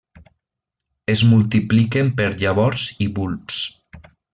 Es 1.15 1.21
multipliquen 1.35 2.11
per 2.23 2.29
llavors 2.43 2.91
i 3.09 3.13
bulbs. 3.21 3.65